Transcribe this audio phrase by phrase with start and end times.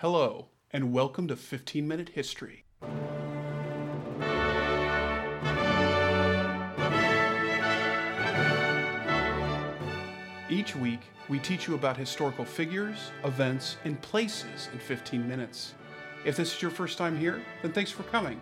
[0.00, 2.66] Hello, and welcome to 15 Minute History.
[10.50, 15.72] Each week, we teach you about historical figures, events, and places in 15 minutes.
[16.26, 18.38] If this is your first time here, then thanks for coming.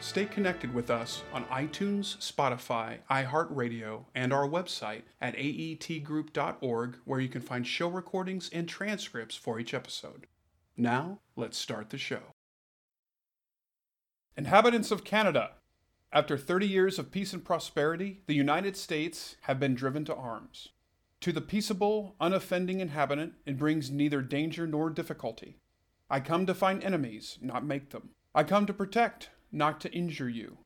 [0.00, 7.28] Stay connected with us on iTunes, Spotify, iHeartRadio, and our website at aetgroup.org, where you
[7.28, 10.26] can find show recordings and transcripts for each episode.
[10.76, 12.34] Now, let's start the show.
[14.36, 15.52] Inhabitants of Canada.
[16.12, 20.68] After 30 years of peace and prosperity, the United States have been driven to arms.
[21.22, 25.56] To the peaceable, unoffending inhabitant, it brings neither danger nor difficulty.
[26.10, 28.10] I come to find enemies, not make them.
[28.34, 30.58] I come to protect, not to injure you.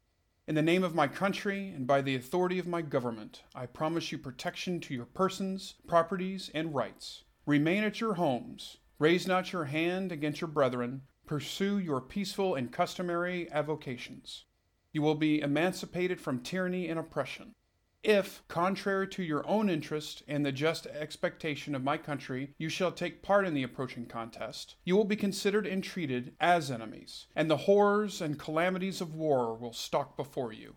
[0.48, 4.10] In the name of my country and by the authority of my government, I promise
[4.10, 7.22] you protection to your persons, properties, and rights.
[7.46, 8.78] Remain at your homes.
[9.00, 11.00] Raise not your hand against your brethren.
[11.24, 14.44] Pursue your peaceful and customary avocations.
[14.92, 17.54] You will be emancipated from tyranny and oppression.
[18.02, 22.92] If, contrary to your own interest and the just expectation of my country, you shall
[22.92, 27.50] take part in the approaching contest, you will be considered and treated as enemies, and
[27.50, 30.74] the horrors and calamities of war will stalk before you.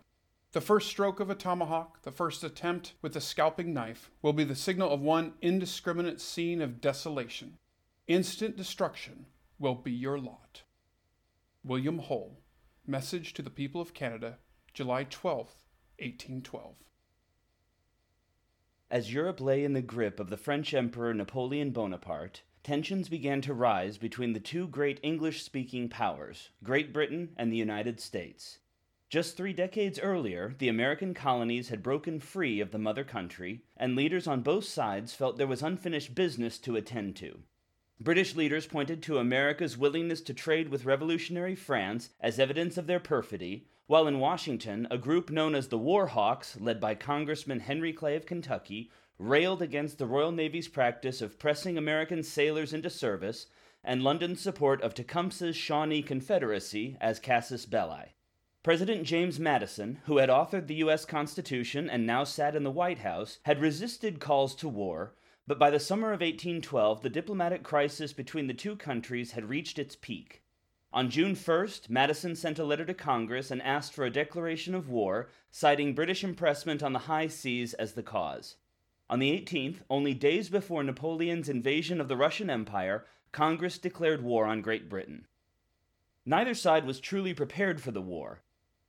[0.52, 4.44] The first stroke of a tomahawk, the first attempt with the scalping knife, will be
[4.44, 7.58] the signal of one indiscriminate scene of desolation.
[8.06, 9.24] Instant destruction
[9.58, 10.64] will be your lot.
[11.64, 12.38] William Hull,
[12.86, 14.36] Message to the People of Canada,
[14.74, 15.38] July 12,
[15.98, 16.74] 1812.
[18.90, 23.54] As Europe lay in the grip of the French Emperor Napoleon Bonaparte, tensions began to
[23.54, 28.58] rise between the two great English speaking powers, Great Britain and the United States.
[29.08, 33.96] Just three decades earlier, the American colonies had broken free of the mother country, and
[33.96, 37.44] leaders on both sides felt there was unfinished business to attend to.
[38.00, 43.00] British leaders pointed to America's willingness to trade with revolutionary France as evidence of their
[43.00, 47.92] perfidy, while in Washington, a group known as the War Hawks, led by Congressman Henry
[47.92, 53.46] Clay of Kentucky, railed against the Royal Navy's practice of pressing American sailors into service
[53.84, 58.14] and London's support of Tecumseh's Shawnee Confederacy as casus belli.
[58.62, 61.04] President James Madison, who had authored the U.S.
[61.04, 65.14] Constitution and now sat in the White House, had resisted calls to war,
[65.46, 69.78] but by the summer of 1812, the diplomatic crisis between the two countries had reached
[69.78, 70.42] its peak.
[70.92, 74.88] On June 1st, Madison sent a letter to Congress and asked for a declaration of
[74.88, 78.56] war, citing British impressment on the high seas as the cause.
[79.10, 84.46] On the 18th, only days before Napoleon's invasion of the Russian Empire, Congress declared war
[84.46, 85.26] on Great Britain.
[86.24, 88.40] Neither side was truly prepared for the war.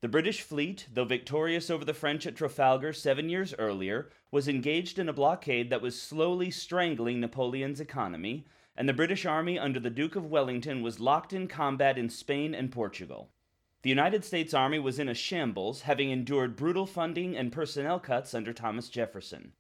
[0.02, 5.00] The British fleet, though victorious over the French at Trafalgar seven years earlier, was engaged
[5.00, 8.46] in a blockade that was slowly strangling Napoleon's economy,
[8.78, 12.54] and the British army under the Duke of Wellington was locked in combat in Spain
[12.54, 13.32] and Portugal.
[13.82, 18.36] The United States Army was in a shambles, having endured brutal funding and personnel cuts
[18.36, 19.54] under Thomas Jefferson.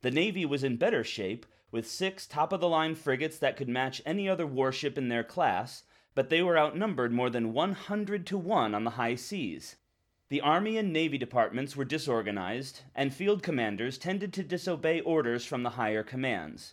[0.00, 3.68] The Navy was in better shape, with six top of the line frigates that could
[3.68, 8.36] match any other warship in their class, but they were outnumbered more than 100 to
[8.36, 9.76] 1 on the high seas.
[10.32, 15.62] The Army and Navy departments were disorganized, and field commanders tended to disobey orders from
[15.62, 16.72] the higher commands.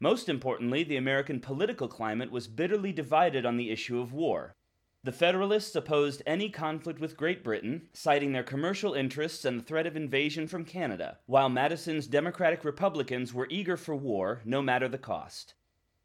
[0.00, 4.56] Most importantly, the American political climate was bitterly divided on the issue of war.
[5.04, 9.86] The Federalists opposed any conflict with Great Britain, citing their commercial interests and the threat
[9.86, 14.98] of invasion from Canada, while Madison's Democratic Republicans were eager for war, no matter the
[14.98, 15.54] cost.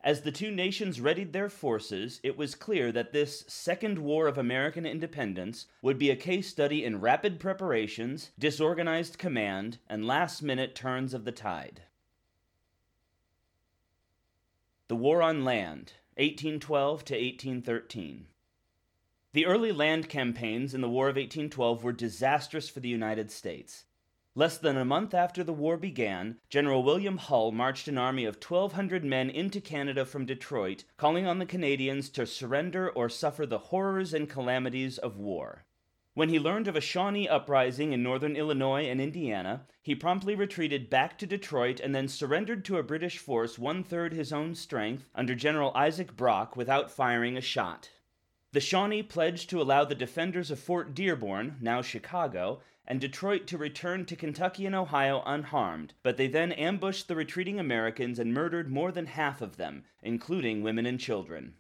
[0.03, 4.37] As the two nations readied their forces, it was clear that this Second War of
[4.37, 10.73] American Independence would be a case study in rapid preparations, disorganized command, and last minute
[10.73, 11.83] turns of the tide.
[14.87, 18.25] The War on Land, 1812 to 1813.
[19.33, 23.85] The early land campaigns in the War of 1812 were disastrous for the United States.
[24.33, 28.35] Less than a month after the war began, General William Hull marched an army of
[28.35, 33.57] 1,200 men into Canada from Detroit, calling on the Canadians to surrender or suffer the
[33.57, 35.65] horrors and calamities of war.
[36.13, 40.89] When he learned of a Shawnee uprising in northern Illinois and Indiana, he promptly retreated
[40.89, 45.09] back to Detroit and then surrendered to a British force one third his own strength
[45.13, 47.89] under General Isaac Brock without firing a shot.
[48.53, 52.61] The Shawnee pledged to allow the defenders of Fort Dearborn, now Chicago,
[52.91, 57.57] and Detroit to return to Kentucky and Ohio unharmed, but they then ambushed the retreating
[57.57, 61.53] Americans and murdered more than half of them, including women and children.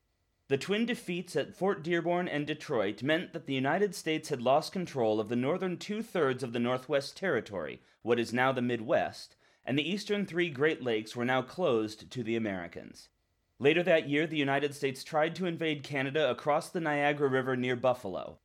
[0.49, 4.73] The twin defeats at Fort Dearborn and Detroit meant that the United States had lost
[4.73, 9.37] control of the northern two thirds of the Northwest Territory, what is now the Midwest,
[9.63, 13.07] and the eastern three Great Lakes were now closed to the Americans.
[13.57, 17.77] Later that year, the United States tried to invade Canada across the Niagara River near
[17.77, 18.39] Buffalo.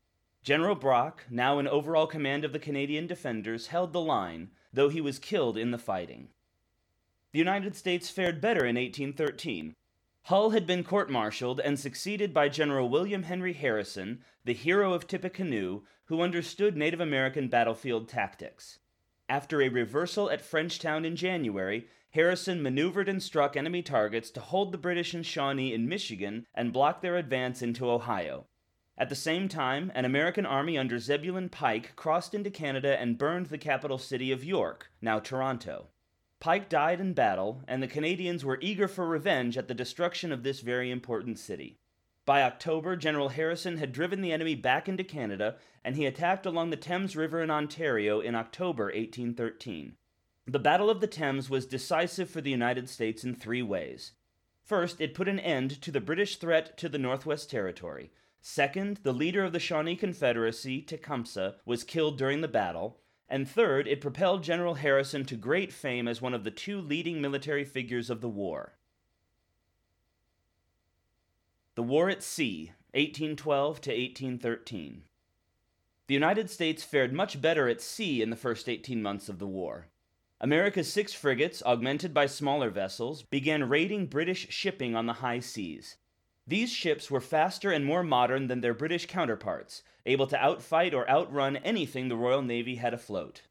[0.47, 5.01] General Brock, now in overall command of the Canadian defenders, held the line, though he
[5.01, 6.29] was killed in the fighting.
[7.33, 9.75] The United States fared better in 1813.
[10.27, 15.09] Hull had been court martialed and succeeded by General William Henry Harrison, the hero of
[15.09, 18.79] Tippecanoe, who understood Native American battlefield tactics.
[19.29, 24.71] After a reversal at Frenchtown in January, Harrison maneuvered and struck enemy targets to hold
[24.71, 28.47] the British and Shawnee in Michigan and block their advance into Ohio.
[28.99, 33.47] At the same time, an American army under Zebulon Pike crossed into Canada and burned
[33.47, 35.89] the capital city of York, now Toronto.
[36.41, 40.43] Pike died in battle, and the Canadians were eager for revenge at the destruction of
[40.43, 41.79] this very important city.
[42.25, 46.71] By October, General Harrison had driven the enemy back into Canada, and he attacked along
[46.71, 49.95] the Thames River in Ontario in October 1813.
[50.47, 54.13] The Battle of the Thames was decisive for the United States in three ways.
[54.63, 58.11] First, it put an end to the British threat to the Northwest Territory.
[58.49, 63.01] Second, the leader of the Shawnee Confederacy, Tecumseh, was killed during the battle.
[63.29, 67.21] And third, it propelled General Harrison to great fame as one of the two leading
[67.21, 68.75] military figures of the war.
[71.75, 75.03] The War at Sea, 1812 to 1813.
[76.07, 79.49] The United States fared much better at sea in the first 18 months of the
[79.49, 79.89] war.
[80.41, 85.97] America's six frigates, augmented by smaller vessels, began raiding British shipping on the high seas.
[86.49, 91.11] These ships were faster and more modern than their British counterparts, able to outfight or
[91.11, 93.43] outrun anything the Royal Navy had afloat.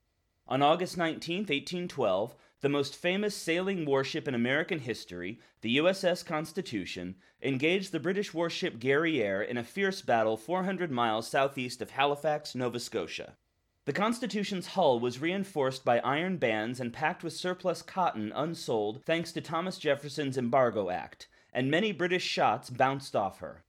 [0.47, 7.15] On August 19, 1812, the most famous sailing warship in American history, the USS Constitution,
[7.42, 12.80] engaged the British warship Guerriere in a fierce battle 400 miles southeast of Halifax, Nova
[12.80, 13.36] Scotia.
[13.83, 19.31] The Constitution's hull was reinforced by iron bands and packed with surplus cotton unsold thanks
[19.33, 23.63] to Thomas Jefferson's Embargo Act, and many British shots bounced off her.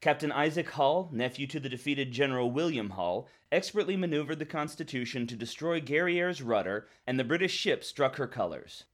[0.00, 5.34] Captain Isaac Hull, nephew to the defeated General William Hull, expertly maneuvered the Constitution to
[5.34, 8.84] destroy Guerriere's rudder, and the British ship struck her colors.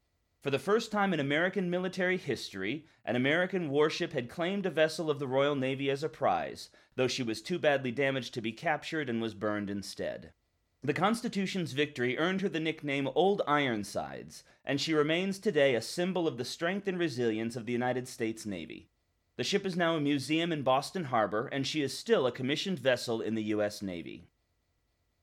[0.43, 5.11] For the first time in American military history, an American warship had claimed a vessel
[5.11, 8.53] of the Royal Navy as a prize, though she was too badly damaged to be
[8.53, 10.33] captured and was burned instead.
[10.83, 16.29] The Constitution's victory earned her the nickname Old Ironsides, and she remains today a symbol
[16.29, 18.89] of the strength and resilience of the United States Navy.
[19.37, 22.79] The ship is now a museum in Boston Harbor, and she is still a commissioned
[22.79, 23.83] vessel in the U.S.
[23.83, 24.29] Navy.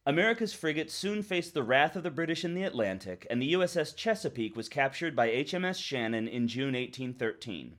[0.06, 3.96] America's frigate soon faced the wrath of the British in the Atlantic, and the USS
[3.96, 7.78] Chesapeake was captured by HMS Shannon in June 1813.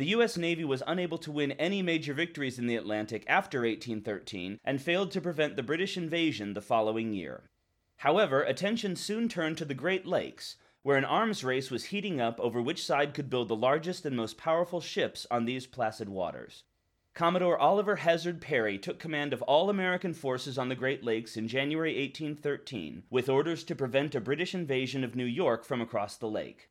[0.00, 0.38] The U.S.
[0.38, 5.10] Navy was unable to win any major victories in the Atlantic after 1813 and failed
[5.10, 7.50] to prevent the British invasion the following year.
[7.98, 12.40] However, attention soon turned to the Great Lakes, where an arms race was heating up
[12.40, 16.64] over which side could build the largest and most powerful ships on these placid waters.
[17.12, 21.46] Commodore Oliver Hazard Perry took command of all American forces on the Great Lakes in
[21.46, 26.26] January 1813, with orders to prevent a British invasion of New York from across the
[26.26, 26.70] lake.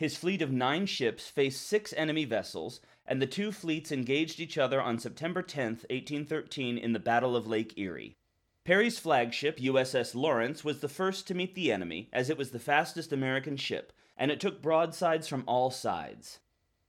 [0.00, 4.56] His fleet of nine ships faced six enemy vessels, and the two fleets engaged each
[4.56, 8.16] other on September 10, 1813, in the Battle of Lake Erie.
[8.64, 12.58] Perry's flagship, USS Lawrence, was the first to meet the enemy, as it was the
[12.58, 16.38] fastest American ship, and it took broadsides from all sides.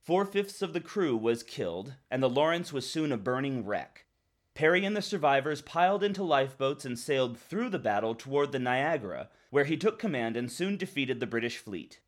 [0.00, 4.06] Four fifths of the crew was killed, and the Lawrence was soon a burning wreck.
[4.54, 9.28] Perry and the survivors piled into lifeboats and sailed through the battle toward the Niagara,
[9.50, 12.00] where he took command and soon defeated the British fleet.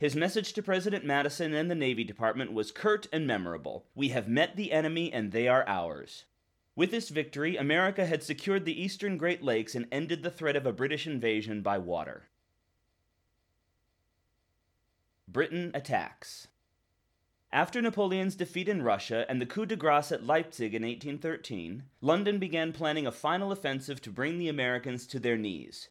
[0.00, 4.26] His message to President Madison and the Navy Department was curt and memorable We have
[4.26, 6.24] met the enemy, and they are ours.
[6.74, 10.64] With this victory, America had secured the eastern Great Lakes and ended the threat of
[10.64, 12.30] a British invasion by water.
[15.28, 16.48] Britain attacks.
[17.52, 22.38] After Napoleon's defeat in Russia and the coup de grace at Leipzig in 1813, London
[22.38, 25.90] began planning a final offensive to bring the Americans to their knees.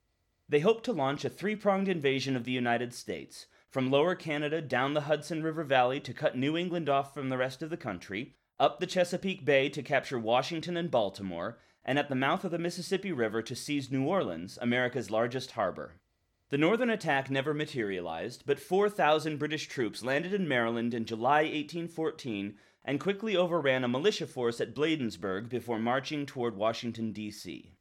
[0.49, 4.61] They hoped to launch a three pronged invasion of the United States, from lower Canada
[4.61, 7.77] down the Hudson River Valley to cut New England off from the rest of the
[7.77, 12.51] country, up the Chesapeake Bay to capture Washington and Baltimore, and at the mouth of
[12.51, 15.95] the Mississippi River to seize New Orleans, America's largest harbor.
[16.49, 22.55] The northern attack never materialized, but 4,000 British troops landed in Maryland in July 1814
[22.83, 27.73] and quickly overran a militia force at Bladensburg before marching toward Washington, D.C.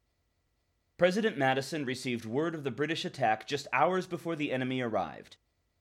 [0.99, 5.37] President Madison received word of the British attack just hours before the enemy arrived.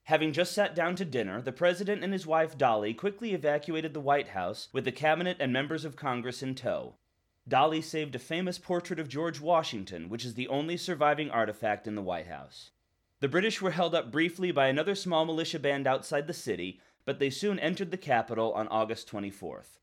[0.08, 4.00] Having just sat down to dinner, the president and his wife Dolley quickly evacuated the
[4.00, 6.94] White House with the cabinet and members of Congress in tow.
[7.46, 11.94] Dolley saved a famous portrait of George Washington, which is the only surviving artifact in
[11.94, 12.70] the White House.
[13.20, 17.18] The British were held up briefly by another small militia band outside the city, but
[17.18, 19.76] they soon entered the capital on August 24th.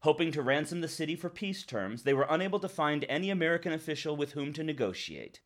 [0.00, 3.72] Hoping to ransom the city for peace terms, they were unable to find any American
[3.72, 5.40] official with whom to negotiate.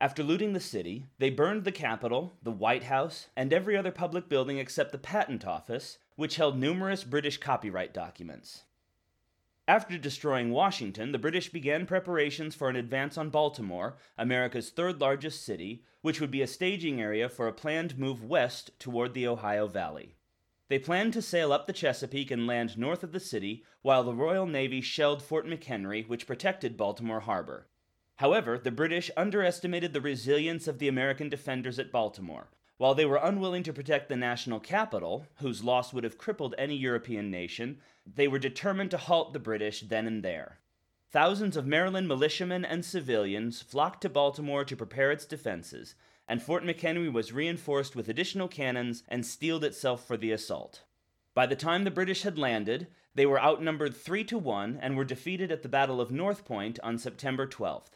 [0.00, 4.28] After looting the city, they burned the Capitol, the White House, and every other public
[4.28, 8.62] building except the Patent Office, which held numerous British copyright documents.
[9.66, 15.44] After destroying Washington, the British began preparations for an advance on Baltimore, America's third largest
[15.44, 19.66] city, which would be a staging area for a planned move west toward the Ohio
[19.66, 20.14] Valley.
[20.68, 24.14] They planned to sail up the Chesapeake and land north of the city, while the
[24.14, 27.66] Royal Navy shelled Fort McHenry, which protected Baltimore Harbor.
[28.18, 32.48] However, the British underestimated the resilience of the American defenders at Baltimore.
[32.76, 36.74] While they were unwilling to protect the national capital, whose loss would have crippled any
[36.74, 40.58] European nation, they were determined to halt the British then and there.
[41.12, 45.94] Thousands of Maryland militiamen and civilians flocked to Baltimore to prepare its defenses,
[46.26, 50.82] and Fort McHenry was reinforced with additional cannons and steeled itself for the assault.
[51.34, 55.04] By the time the British had landed, they were outnumbered three to one and were
[55.04, 57.92] defeated at the Battle of North Point on September 12th.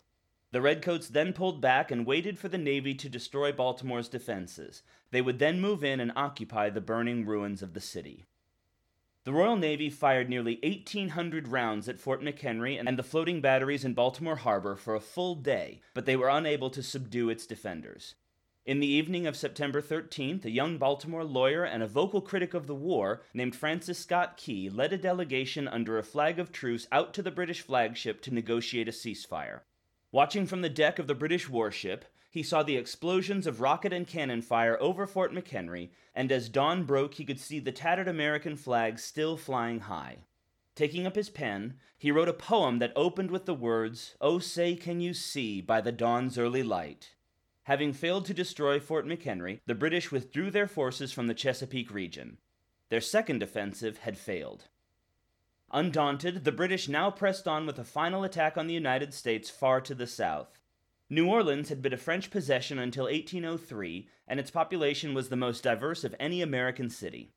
[0.52, 4.82] The Redcoats then pulled back and waited for the Navy to destroy Baltimore's defenses.
[5.10, 8.26] They would then move in and occupy the burning ruins of the city.
[9.24, 13.94] The Royal Navy fired nearly 1,800 rounds at Fort McHenry and the floating batteries in
[13.94, 18.14] Baltimore Harbor for a full day, but they were unable to subdue its defenders.
[18.66, 22.66] In the evening of September 13th, a young Baltimore lawyer and a vocal critic of
[22.66, 27.14] the war named Francis Scott Key led a delegation under a flag of truce out
[27.14, 29.60] to the British flagship to negotiate a ceasefire.
[30.12, 34.06] Watching from the deck of the British warship, he saw the explosions of rocket and
[34.06, 38.54] cannon fire over Fort McHenry, and as dawn broke, he could see the tattered American
[38.54, 40.18] flag still flying high.
[40.74, 44.74] Taking up his pen, he wrote a poem that opened with the words, Oh, say,
[44.74, 47.14] can you see by the dawn's early light?
[47.64, 52.36] Having failed to destroy Fort McHenry, the British withdrew their forces from the Chesapeake region.
[52.90, 54.68] Their second offensive had failed.
[55.72, 59.80] Undaunted, the British now pressed on with a final attack on the United States far
[59.80, 60.58] to the south.
[61.08, 65.62] New Orleans had been a French possession until 1803, and its population was the most
[65.62, 67.32] diverse of any American city.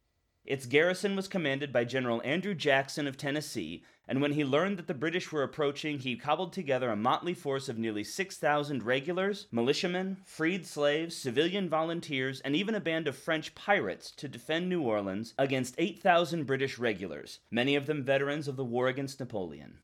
[0.46, 4.86] Its garrison was commanded by General Andrew Jackson of Tennessee, and when he learned that
[4.86, 10.18] the British were approaching, he cobbled together a motley force of nearly 6,000 regulars, militiamen,
[10.24, 15.34] freed slaves, civilian volunteers, and even a band of French pirates to defend New Orleans
[15.40, 19.80] against 8,000 British regulars, many of them veterans of the war against Napoleon.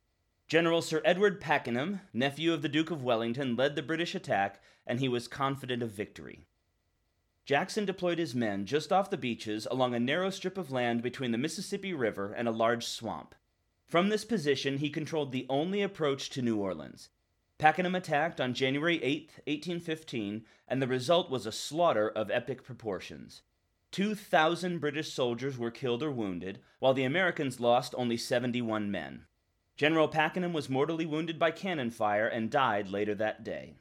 [0.47, 4.99] General Sir Edward Pakenham, nephew of the Duke of Wellington, led the British attack, and
[4.99, 6.45] he was confident of victory.
[7.51, 11.33] Jackson deployed his men just off the beaches along a narrow strip of land between
[11.33, 13.35] the Mississippi River and a large swamp.
[13.85, 17.09] From this position, he controlled the only approach to New Orleans.
[17.57, 23.41] Pakenham attacked on January 8, 1815, and the result was a slaughter of epic proportions.
[23.91, 29.25] 2,000 British soldiers were killed or wounded, while the Americans lost only 71 men.
[29.75, 33.75] General Pakenham was mortally wounded by cannon fire and died later that day.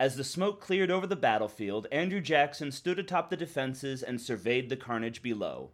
[0.00, 4.70] As the smoke cleared over the battlefield, Andrew Jackson stood atop the defenses and surveyed
[4.70, 5.72] the carnage below.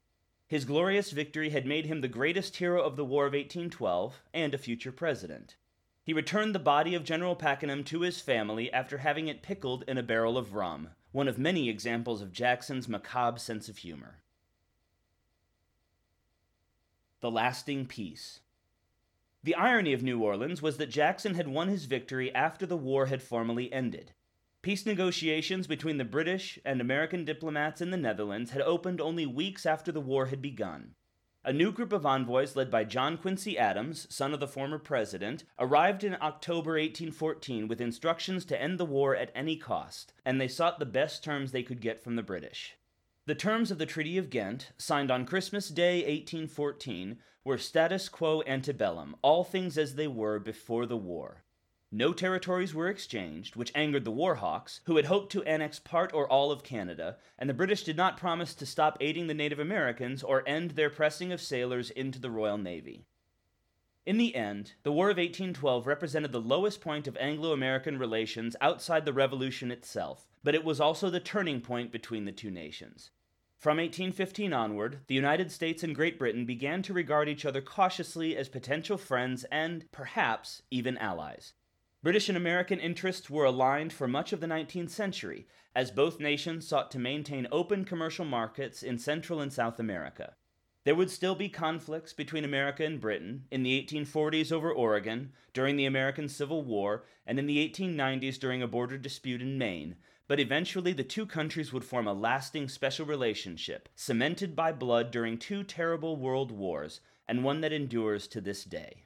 [0.49, 4.53] His glorious victory had made him the greatest hero of the War of 1812 and
[4.53, 5.55] a future president.
[6.03, 9.97] He returned the body of General Pakenham to his family after having it pickled in
[9.97, 14.23] a barrel of rum, one of many examples of Jackson's macabre sense of humor.
[17.21, 18.41] The Lasting Peace.
[19.47, 23.07] The irony of New Orleans was that Jackson had won his victory after the war
[23.07, 24.11] had formally ended.
[24.61, 29.65] Peace negotiations between the British and American diplomats in the Netherlands had opened only weeks
[29.65, 30.97] after the war had begun.
[31.45, 35.45] A new group of envoys led by John Quincy Adams, son of the former president,
[35.61, 40.49] arrived in October 1814 with instructions to end the war at any cost, and they
[40.49, 42.77] sought the best terms they could get from the British.
[43.27, 48.43] The terms of the Treaty of Ghent, signed on Christmas Day 1814, were status quo
[48.43, 51.43] ante bellum, all things as they were before the war.
[51.91, 56.31] No territories were exchanged, which angered the Warhawks, who had hoped to annex part or
[56.31, 60.23] all of Canada, and the British did not promise to stop aiding the Native Americans
[60.23, 63.07] or end their pressing of sailors into the Royal Navy.
[64.05, 68.55] In the end, the War of 1812 represented the lowest point of Anglo American relations
[68.61, 73.11] outside the Revolution itself, but it was also the turning point between the two nations.
[73.59, 78.37] From 1815 onward, the United States and Great Britain began to regard each other cautiously
[78.37, 81.55] as potential friends and, perhaps, even allies.
[82.03, 86.69] British and American interests were aligned for much of the 19th century, as both nations
[86.69, 90.37] sought to maintain open commercial markets in Central and South America.
[90.85, 95.77] There would still be conflicts between America and Britain in the 1840s over Oregon, during
[95.77, 99.97] the American Civil War, and in the 1890s during a border dispute in Maine,
[100.29, 105.39] but eventually the two countries would form a lasting special relationship, cemented by blood during
[105.39, 109.05] two terrible world wars, and one that endures to this day.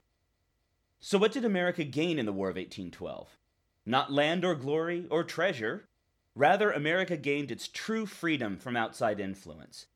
[0.99, 3.39] So, what did America gain in the War of 1812?
[3.87, 5.87] Not land or glory or treasure.
[6.35, 9.87] Rather, America gained its true freedom from outside influence.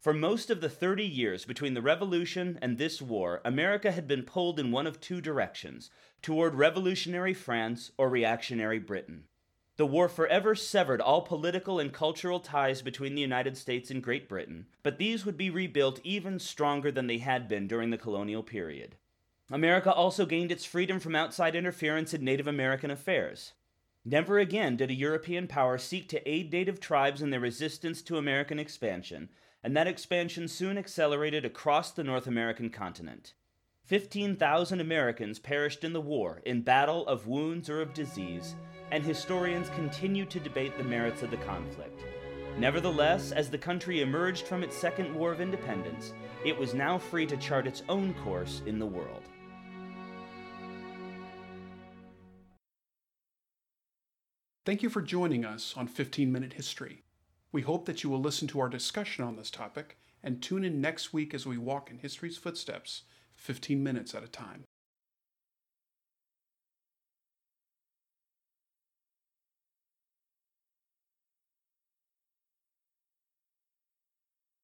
[0.00, 4.22] For most of the 30 years between the Revolution and this war, America had been
[4.22, 9.24] pulled in one of two directions toward revolutionary France or reactionary Britain.
[9.76, 14.28] The war forever severed all political and cultural ties between the United States and Great
[14.28, 18.44] Britain, but these would be rebuilt even stronger than they had been during the colonial
[18.44, 18.94] period.
[19.50, 23.52] America also gained its freedom from outside interference in Native American affairs.
[24.04, 28.16] Never again did a European power seek to aid native tribes in their resistance to
[28.16, 29.28] American expansion,
[29.62, 33.34] and that expansion soon accelerated across the North American continent.
[33.86, 38.54] 15,000 Americans perished in the war, in battle, of wounds, or of disease,
[38.90, 42.00] and historians continue to debate the merits of the conflict.
[42.58, 46.12] Nevertheless, as the country emerged from its second war of independence,
[46.44, 49.22] it was now free to chart its own course in the world.
[54.64, 57.02] Thank you for joining us on 15 Minute History.
[57.52, 60.80] We hope that you will listen to our discussion on this topic and tune in
[60.80, 63.02] next week as we walk in history's footsteps,
[63.34, 64.64] 15 minutes at a time.